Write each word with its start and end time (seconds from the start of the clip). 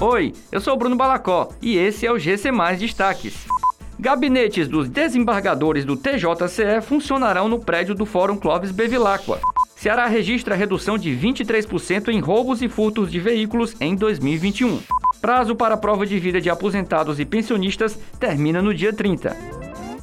Oi, 0.00 0.32
eu 0.50 0.62
sou 0.62 0.78
Bruno 0.78 0.96
Balacó 0.96 1.50
e 1.60 1.76
esse 1.76 2.06
é 2.06 2.10
o 2.10 2.18
GC 2.18 2.50
Mais 2.50 2.80
Destaques. 2.80 3.46
Gabinetes 3.98 4.66
dos 4.66 4.88
desembargadores 4.88 5.84
do 5.84 5.94
TJCE 5.94 6.80
funcionarão 6.80 7.50
no 7.50 7.58
prédio 7.58 7.94
do 7.94 8.06
Fórum 8.06 8.38
Clóvis 8.38 8.70
Bevilacqua. 8.70 9.38
Ceará 9.76 10.06
registra 10.06 10.54
redução 10.54 10.96
de 10.96 11.10
23% 11.10 12.08
em 12.08 12.18
roubos 12.18 12.62
e 12.62 12.68
furtos 12.68 13.12
de 13.12 13.20
veículos 13.20 13.76
em 13.78 13.94
2021. 13.94 14.80
Prazo 15.20 15.54
para 15.54 15.74
a 15.74 15.78
prova 15.78 16.06
de 16.06 16.18
vida 16.18 16.40
de 16.40 16.48
aposentados 16.48 17.20
e 17.20 17.26
pensionistas 17.26 17.98
termina 18.18 18.62
no 18.62 18.72
dia 18.72 18.94
30. 18.94 19.36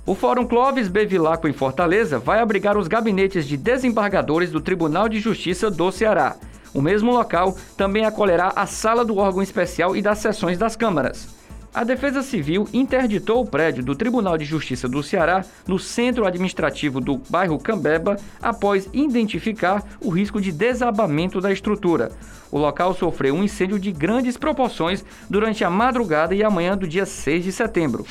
O 0.05 0.13
Fórum 0.13 0.45
Clóvis 0.45 0.87
Bevilacqua 0.87 1.49
em 1.49 1.53
Fortaleza 1.53 2.19
vai 2.19 2.39
abrigar 2.39 2.77
os 2.77 2.87
gabinetes 2.87 3.47
de 3.47 3.57
desembargadores 3.57 4.51
do 4.51 4.61
Tribunal 4.61 5.09
de 5.09 5.19
Justiça 5.19 5.71
do 5.71 5.91
Ceará. 5.91 6.35
O 6.73 6.81
mesmo 6.81 7.11
local 7.11 7.55
também 7.75 8.05
acolherá 8.05 8.53
a 8.55 8.65
sala 8.65 9.03
do 9.03 9.17
órgão 9.17 9.41
especial 9.41 9.95
e 9.95 10.01
das 10.01 10.19
sessões 10.19 10.57
das 10.57 10.75
câmaras. 10.75 11.37
A 11.73 11.83
Defesa 11.83 12.23
Civil 12.23 12.67
interditou 12.73 13.41
o 13.41 13.45
prédio 13.45 13.83
do 13.83 13.95
Tribunal 13.95 14.37
de 14.37 14.45
Justiça 14.45 14.87
do 14.89 15.03
Ceará 15.03 15.45
no 15.67 15.77
centro 15.77 16.25
administrativo 16.25 16.99
do 16.99 17.17
bairro 17.29 17.59
Cambeba 17.59 18.17
após 18.41 18.89
identificar 18.93 19.83
o 20.01 20.09
risco 20.09 20.41
de 20.41 20.51
desabamento 20.51 21.39
da 21.39 21.51
estrutura. 21.51 22.11
O 22.51 22.57
local 22.57 22.95
sofreu 22.95 23.35
um 23.35 23.43
incêndio 23.43 23.77
de 23.77 23.91
grandes 23.91 24.37
proporções 24.37 25.05
durante 25.29 25.63
a 25.63 25.69
madrugada 25.69 26.33
e 26.33 26.43
a 26.43 26.49
manhã 26.49 26.75
do 26.75 26.87
dia 26.87 27.05
6 27.05 27.43
de 27.43 27.51
setembro. 27.51 28.05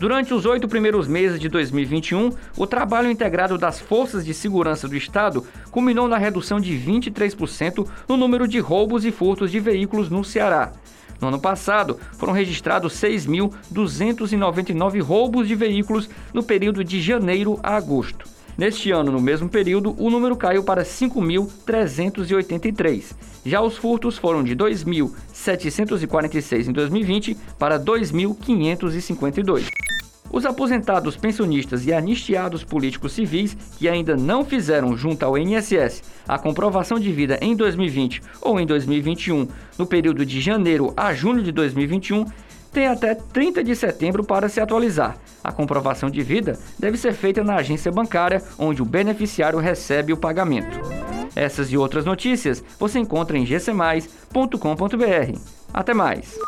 Durante 0.00 0.32
os 0.32 0.46
oito 0.46 0.66
primeiros 0.66 1.06
meses 1.06 1.38
de 1.38 1.46
2021, 1.50 2.32
o 2.56 2.66
trabalho 2.66 3.10
integrado 3.10 3.58
das 3.58 3.78
Forças 3.78 4.24
de 4.24 4.32
Segurança 4.32 4.88
do 4.88 4.96
Estado 4.96 5.44
culminou 5.70 6.08
na 6.08 6.16
redução 6.16 6.58
de 6.58 6.72
23% 6.72 7.86
no 8.08 8.16
número 8.16 8.48
de 8.48 8.58
roubos 8.60 9.04
e 9.04 9.12
furtos 9.12 9.50
de 9.50 9.60
veículos 9.60 10.08
no 10.08 10.24
Ceará. 10.24 10.72
No 11.20 11.28
ano 11.28 11.38
passado, 11.38 12.00
foram 12.16 12.32
registrados 12.32 12.94
6.299 12.94 15.02
roubos 15.02 15.46
de 15.46 15.54
veículos 15.54 16.08
no 16.32 16.42
período 16.42 16.82
de 16.82 16.98
janeiro 16.98 17.60
a 17.62 17.76
agosto. 17.76 18.24
Neste 18.56 18.90
ano, 18.90 19.12
no 19.12 19.20
mesmo 19.20 19.50
período, 19.50 19.94
o 19.98 20.08
número 20.08 20.34
caiu 20.34 20.64
para 20.64 20.82
5.383. 20.82 23.14
Já 23.44 23.60
os 23.60 23.76
furtos 23.76 24.16
foram 24.16 24.42
de 24.42 24.56
2.746 24.56 26.68
em 26.68 26.72
2020 26.72 27.36
para 27.58 27.78
2.552. 27.78 29.89
Os 30.30 30.46
aposentados 30.46 31.16
pensionistas 31.16 31.86
e 31.86 31.92
anistiados 31.92 32.62
políticos 32.62 33.12
civis 33.12 33.56
que 33.78 33.88
ainda 33.88 34.16
não 34.16 34.44
fizeram 34.44 34.96
junto 34.96 35.24
ao 35.24 35.36
INSS 35.36 36.02
a 36.28 36.38
comprovação 36.38 37.00
de 37.00 37.10
vida 37.10 37.38
em 37.40 37.56
2020 37.56 38.22
ou 38.40 38.60
em 38.60 38.66
2021, 38.66 39.48
no 39.76 39.86
período 39.86 40.24
de 40.24 40.40
janeiro 40.40 40.92
a 40.96 41.12
junho 41.12 41.42
de 41.42 41.50
2021, 41.50 42.24
têm 42.72 42.86
até 42.86 43.14
30 43.14 43.64
de 43.64 43.74
setembro 43.74 44.22
para 44.22 44.48
se 44.48 44.60
atualizar. 44.60 45.16
A 45.42 45.50
comprovação 45.50 46.08
de 46.08 46.22
vida 46.22 46.58
deve 46.78 46.96
ser 46.96 47.12
feita 47.12 47.42
na 47.42 47.56
agência 47.56 47.90
bancária 47.90 48.42
onde 48.58 48.80
o 48.80 48.84
beneficiário 48.84 49.58
recebe 49.58 50.12
o 50.12 50.16
pagamento. 50.16 50.78
Essas 51.34 51.72
e 51.72 51.76
outras 51.76 52.04
notícias 52.04 52.62
você 52.78 52.98
encontra 52.98 53.36
em 53.36 53.44
gcmais.com.br. 53.44 55.38
Até 55.72 55.94
mais! 55.94 56.38